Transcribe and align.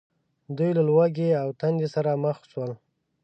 دوی 0.57 0.71
له 0.77 0.81
ولږې 0.97 1.29
او 1.41 1.47
تندې 1.59 1.87
سره 1.95 2.11
مخ 2.23 2.37
شول. 2.51 2.71